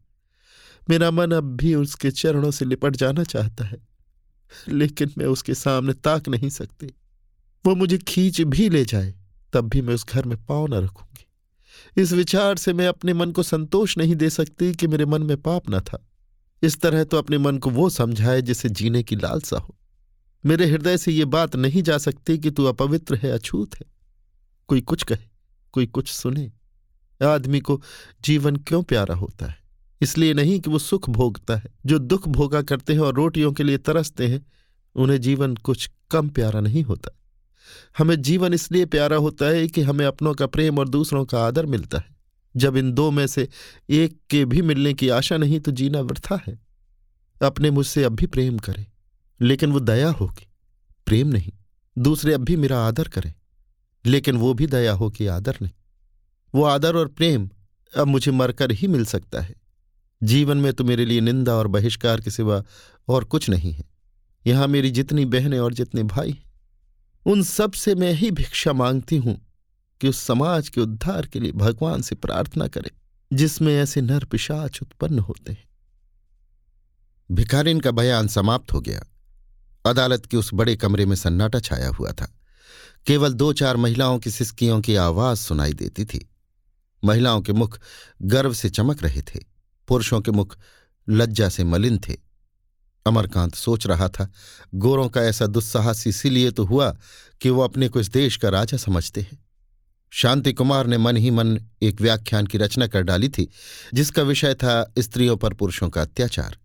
मेरा 0.90 1.12
मन 1.12 1.32
अब 1.32 1.56
भी 1.56 1.76
उसके 1.76 2.12
चरणों 2.12 2.52
से 2.52 2.66
लिपट 2.66 2.96
जाना 2.96 3.24
चाहता 3.24 3.66
है, 3.66 3.78
लेकिन 4.68 5.12
मैं 5.18 5.26
उसके 5.26 5.54
सामने 5.54 5.94
ताक 5.94 6.28
नहीं 6.30 6.50
सकती। 6.50 6.94
वो 7.66 7.76
मुझे 7.76 7.98
खींच 7.98 8.42
भी 8.42 8.70
ले 8.70 8.86
जाए, 8.86 9.14
तब 9.54 9.70
भी 9.70 9.82
मैं 9.82 9.94
उस 9.94 10.06
घर 10.06 10.26
में 10.26 10.38
पाँव 10.46 10.68
न 10.68 10.74
रखूँगी। 10.74 12.02
इस 12.02 12.12
विचार 12.14 12.58
से 12.58 12.74
मैं 12.74 12.88
अपने 12.88 13.14
मन 13.14 13.32
को 13.32 13.44
संतोष 13.44 13.98
नहीं 13.98 14.16
दे 14.16 14.30
सकती 14.30 14.74
कि 14.74 14.88
मेरे 14.88 15.06
मन 15.06 15.24
में 15.24 15.38
पाप 15.38 15.70
न 15.70 15.80
था। 15.80 16.04
इस 16.64 16.80
तरह 16.82 17.04
तो 17.04 17.18
अपने 17.18 17.38
मन 17.38 17.58
को 17.58 17.70
वो 17.70 17.90
समझाए 17.90 18.42
जिसे 18.42 18.70
जीने 18.70 19.04
की 19.04 19.16
लालसा 19.16 19.58
हो। 19.58 19.76
मेरे 20.46 20.66
हृदय 20.66 20.98
से 20.98 21.12
ये 21.12 21.26
बात 21.26 21.56
नहीं 21.56 21.84
जा 21.84 21.98
सकती 21.98 22.38
कि 22.38 22.52
तू 22.52 22.66
अपवित्र 22.66 23.16
है, 23.16 23.32
अछूत 23.32 23.76
है। 23.76 23.86
कोई 24.68 24.82
कुछ 24.82 25.04
कहे, 25.04 25.26
कोई 25.72 25.86
कुछ 25.88 26.12
सुने। 26.12 26.52
आदमी 27.22 27.60
को 27.60 27.82
जीवन 28.22 28.56
क्यों 28.56 28.84
प्यारा 28.84 29.16
होता 29.16 29.46
है? 29.46 29.67
इसलिए 30.02 30.34
नहीं 30.34 30.60
कि 30.60 30.70
वो 30.70 30.80
सुख 30.80 31.10
भोगता 31.10 31.56
है। 31.56 31.70
जो 31.86 32.00
दुख 32.00 32.28
भोगा 32.28 32.62
करते 32.62 32.94
हैं 32.94 33.00
और 33.00 33.16
रोटियों 33.16 33.52
के 33.54 33.64
लिए 33.64 33.78
तरसते 33.78 34.28
हैं, 34.28 34.46
उन्हें 34.96 35.20
जीवन 35.22 35.56
कुछ 35.56 35.90
कम 36.12 36.30
प्यारा 36.30 36.60
नहीं 36.60 36.84
होता। 36.84 37.12
हमें 37.98 38.22
जीवन 38.22 38.54
इसलिए 38.54 38.86
प्यारा 38.86 39.18
होता 39.18 39.46
है 39.46 39.68
कि 39.68 39.82
हमें 39.82 40.06
अपनों 40.06 40.34
का 40.34 40.48
प्रेम 40.48 40.80
और 40.80 40.90
दूसरों 40.90 41.26
का 41.26 41.46
आदर 41.46 41.66
मिलता 41.66 41.98
है। 41.98 42.16
जब 42.56 42.78
इन 42.78 42.92
दो 42.92 43.10
में 43.12 43.26
से 43.28 43.48
एक 43.90 44.18
के 44.30 44.44
भी 44.46 44.62
मिलने 44.62 44.94
की 44.94 45.10
आशा 45.10 45.38
नहीं 45.38 45.60
तो 45.60 45.72
जीना 45.72 46.02
वृथा 46.02 46.40
है। 46.48 46.58
अपने 47.42 47.72
मुझसे 47.72 48.04
अब 48.04 48.16
भी 48.16 48.26
प्रेम 48.26 48.58
करें, 48.58 48.86
लेकिन 49.42 49.72
वो 49.72 49.80
दया 49.80 50.10
होगी, 50.10 50.48
प्रेम 51.08 51.28
नहीं। 51.28 51.52
दूसरे 51.98 52.34
अब 52.34 52.42
भी 52.42 52.56
मेरा 52.56 52.80
आदर 52.80 53.08
करें, 53.08 53.34
लेकिन 54.06 54.38
वो 54.38 54.54
भी 54.54 54.68
दया 54.68 54.94
हो 54.94 55.10
कि 55.10 55.28
आदर 55.28 55.58
नहीं। 55.62 55.72
वो 56.54 56.64
आदर 56.64 56.96
और 56.96 57.08
प्रेम 57.08 57.50
अब 57.94 58.08
मुझे 58.08 58.32
मरकर 58.32 58.72
ही 58.72 58.88
मिल 58.88 59.06
सकता 59.06 59.42
है। 59.42 59.56
जीवन 60.22 60.58
में 60.58 60.74
तो 60.74 60.84
मेरे 60.84 61.06
लिए 61.06 61.22
निंदा 61.22 61.56
और 61.56 61.68
बहिष्कार 61.68 62.22
के 62.22 62.32
सिवा 62.32 62.64
और 63.08 63.24
कुछ 63.24 63.50
नहीं 63.50 63.72
है। 63.72 63.84
यहाँ 64.48 64.68
मेरी 64.68 64.92
जितनी 64.92 65.26
बहनें 65.26 65.60
और 65.60 65.74
जितने 65.74 66.04
भाई 66.04 66.32
हैं, 66.32 66.52
उन 67.26 67.44
सबसे 67.44 67.96
मैं 67.96 68.14
ही 68.14 68.32
भिक्षा 68.32 68.74
मांगती 68.74 69.18
हूँ 69.18 69.42
कि 70.02 70.08
उस 70.08 70.18
समाज 70.18 70.70
के 70.70 70.82
उद्धार 70.82 71.26
के 71.26 71.40
लिए 71.40 71.52
भगवान 71.52 72.02
से 72.02 72.16
प्रार्थना 72.16 72.68
करें, 72.68 72.90
जिसमें 73.34 73.74
ऐसे 73.76 74.02
नर 74.02 74.26
पिशाच 74.26 74.82
उत्पन्न 74.82 75.20
होते 75.20 75.52
हैं। 75.52 75.68
भिखारिन 77.32 77.80
का 77.80 77.92
बयान 77.92 78.28
समाप्त 78.28 78.74
हो 78.74 78.82
गया। 78.82 79.04
अदालत 79.86 80.26
के 80.26 80.38
उस 80.38 80.50
बड़े 80.54 80.76
कमरे 80.76 81.06
में 81.06 81.16
सन्नाटा 81.16 81.60
छाया 81.60 81.90
हुआ 81.90 82.12
था। 82.12 82.34
केवल 83.06 83.34
दो 83.34 83.54
चार 83.54 83.78
महिलाओं 83.78 84.20
की 84.20 84.32
सिस्कियों 84.32 84.82
की 84.82 84.96
आवाज़ 84.96 85.40
सुनाई 85.40 85.74
देती 85.74 86.06
थी। 86.06 86.30
महिलाओं 87.04 87.42
के 87.42 87.54
मुख 87.54 87.80
गर्व 88.22 88.54
से 88.54 88.70
चमक 88.70 89.04
रहे 89.04 89.22
थे। 89.22 89.57
पुरुषों 89.88 90.22
के 90.22 90.32
मुख 90.32 90.58
लज्जा 91.10 91.50
से 91.50 91.64
मलिन 91.64 91.98
थे। 91.98 92.18
अमरकांत 93.06 93.56
सोच 93.56 93.88
रहा 93.88 94.08
था, 94.08 94.32
गोरों 94.76 95.10
का 95.10 95.22
ऐसा 95.22 95.46
दुस्साहस 95.46 96.08
इसीलिए 96.08 96.52
तो 96.52 96.66
हुआ 96.66 96.98
कि 97.42 97.50
वो 97.50 97.62
अपने 97.62 97.90
को 97.90 98.00
इस 98.00 98.10
देश 98.10 98.38
का 98.38 98.50
राजा 98.50 98.78
समझते 98.78 99.22
हैं। 99.22 99.46
शांति 100.10 100.54
कुमार 100.54 100.88
ने 100.88 100.98
मन 100.98 101.18
ही 101.18 101.32
मन 101.32 101.60
एक 101.82 102.02
व्याख्यान 102.02 102.48
की 102.48 102.58
रचना 102.58 102.88
कर 102.88 103.02
डाली 103.02 103.30
थी, 103.30 103.50
जिसका 103.94 104.22
विषय 104.22 104.54
था 104.54 104.94
स्त्रियों 105.00 105.38
पर 105.38 105.54
पुरुषों 105.54 105.90
का 105.90 106.02
अत्याचार। 106.02 106.58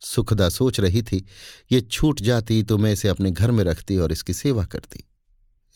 सुखदा 0.00 0.48
सोच 0.48 0.80
रही 0.80 1.02
थी, 1.02 1.26
ये 1.72 1.80
छूट 1.80 2.20
जाती 2.20 2.62
तो 2.62 2.78
मैं 2.78 2.92
इसे 2.92 3.08
अपने 3.08 3.30
घर 3.30 3.50
में 3.50 3.64
रखती 3.64 3.96
और 3.96 4.12
इसकी 4.12 4.32
सेवा 4.32 4.64
करती। 4.64 5.04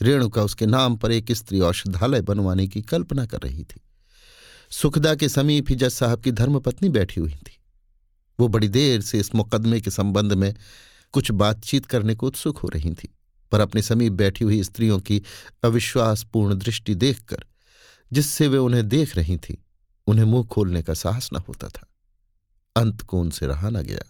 रेणुका 0.03 0.43
उसके 0.43 0.67
नाम 0.67 0.97
पर 0.97 1.13
एक 1.13 1.33
स्त्री 1.33 1.61
औषधालय 1.61 2.21
बनवाने 2.21 2.69
की 2.69 2.83
कल्पना 2.83 3.27
कर 3.27 3.39
रही 3.39 3.65
थी। 3.65 3.81
सुखदा 4.71 5.15
के 5.15 5.29
समीप 5.29 5.67
ही 5.69 5.75
जज 5.75 5.91
साहब 5.91 6.23
की 6.23 6.33
धर्मपत्नी 6.33 6.89
बैठी 6.89 7.21
हुई 7.21 7.33
थी। 7.33 7.61
वो 8.41 8.49
बड़ी 8.49 8.69
देर 8.69 9.01
से 9.01 9.19
इस 9.19 9.35
मुकदमे 9.35 9.81
के 9.81 9.91
संबंध 9.91 10.33
में 10.33 10.55
कुछ 11.13 11.31
बातचीत 11.31 11.87
करने 11.87 12.15
को 12.15 12.27
उत्सुक 12.27 12.59
हो 12.59 12.69
रही 12.69 12.95
थी, 12.95 13.09
पर 13.53 13.61
अपने 13.61 13.83
समीप 13.83 14.13
बैठी 14.13 14.45
हुई 14.45 14.63
स्त्रियों 14.63 15.01
की 15.01 15.23
अविश्वासपूर्ण 15.65 16.55
दृष्टि 16.55 16.95
देखकर, 16.95 17.45
जिससे 18.13 18.49
वे 18.49 18.59
उन्हें 18.59 18.89
देख 18.89 19.17
रही 19.17 19.37
थी, 19.37 19.65
उन्हें 20.07 20.25
मुँह 20.25 20.47
खोलने 20.47 20.83
का 20.83 20.95
साहस 20.95 21.31
न 21.33 21.37
होता 21.37 21.69
था। 21.69 21.87
अंत 22.77 23.03
को 23.03 23.21
उनसे 23.21 23.47
रहा 23.47 23.71
न 23.71 23.83
गया। 23.83 24.03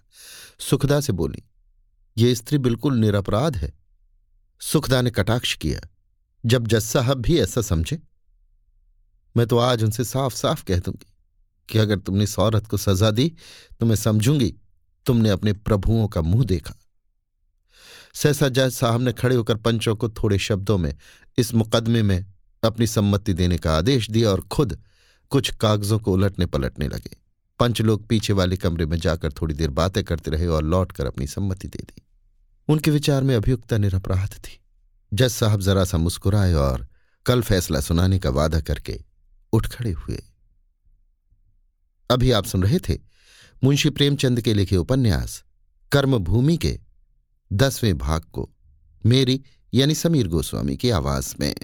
सुखदा 0.58 1.00
से 1.00 1.12
बोली, 1.12 1.42
ये 2.18 2.34
स्त्री 2.34 2.58
बिल्कुल 2.58 2.96
निरपराध 2.96 3.56
है। 3.56 3.72
सुखदा 4.60 5.02
ने 5.02 5.10
कटाक्ष 5.10 5.56
किया। 5.56 5.80
जब 6.46 6.66
जज 6.66 6.80
साहब 6.80 7.18
भी 7.18 7.38
ऐसा 7.38 7.60
समझे 7.60 7.98
मैं 9.36 9.46
तो 9.46 9.58
आज 9.58 9.82
उनसे 9.82 10.04
साफ़ 10.04 10.34
साफ़ 10.34 10.64
कह 10.64 10.78
दूँगी 10.78 11.06
कि 11.68 11.78
अगर 11.78 11.98
तुमने 11.98 12.24
इस 12.24 12.38
औरत 12.38 12.66
को 12.66 12.76
सजा 12.76 13.10
दी 13.10 13.32
तो 13.80 13.86
मैं 13.86 13.96
समझूँगी 13.96 14.54
तुमने 15.06 15.30
अपने 15.30 15.52
प्रभुओं 15.52 16.08
का 16.08 16.20
मुँह 16.20 16.44
देखा। 16.44 16.74
सहसा 18.14 18.48
जज 18.48 18.72
साहब 18.72 19.00
ने 19.00 19.12
खड़े 19.12 19.36
होकर 19.36 19.56
पंचों 19.56 19.96
को 19.96 20.08
थोड़े 20.08 20.38
शब्दों 20.38 20.78
में, 20.78 20.94
इस 21.38 21.54
मुकदमे 21.54 22.02
में 22.02 22.24
अपनी 22.62 22.86
सम्मति 22.86 23.32
देने 23.34 23.58
का 23.58 23.76
आदेश 23.76 24.10
दिया 24.10 24.30
और 24.30 24.40
खुद 24.40 24.78
कुछ 25.30 25.54
कागजों 25.54 25.98
को 25.98 26.12
उलटने 26.12 26.46
पलटने 26.46 26.88
लगे। 26.88 27.16
पंच 27.60 27.80
लोग 27.80 28.06
पीछे 28.06 28.32
वाले 28.32 28.56
कमरे 28.56 28.86
में 28.86 28.96
जाकर 28.98 29.32
थोड़ी 29.32 29.54
देर 29.54 29.70
बातें 29.70 30.02
करते 30.04 30.30
रहे 30.30 30.46
और 30.46 30.62
लौटकर 30.62 31.06
अपनी 31.06 31.26
सम्मति 31.26 31.68
दे 31.68 31.82
दी। 31.82 32.02
उनके 32.68 32.90
विचार 32.90 33.22
में 33.22 33.34
अभियुक्ता 33.36 33.78
निरपराध 33.78 34.34
थी। 34.34 34.60
जज 35.14 35.30
साहब 35.30 35.60
जरा 35.60 35.84
सा 35.84 35.98
मुस्कुराए 35.98 36.54
और 36.54 36.86
कल 37.26 37.42
फैसला 37.42 37.80
सुनाने 37.80 38.18
का 38.18 38.30
वादा 38.30 38.60
करके 38.60 39.00
उठ 39.54 39.66
खड़े 39.66 39.90
हुए। 39.92 40.22
अभी 42.10 42.30
आप 42.30 42.44
सुन 42.44 42.62
रहे 42.62 42.78
थे 42.78 42.98
मुंशी 43.64 43.90
प्रेमचंद 43.90 44.40
के 44.40 44.54
लिखे 44.54 44.76
उपन्यास, 44.76 45.44
कर्मभूमि 45.92 46.56
के 46.56 46.80
दसवें 47.52 47.98
भाग 47.98 48.22
को, 48.22 48.50
मेरी 49.06 49.44
यानी 49.74 49.94
समीर 49.94 50.28
गोस्वामी 50.28 50.76
की 50.76 50.90
आवाज़ 50.90 51.34
में। 51.40 51.54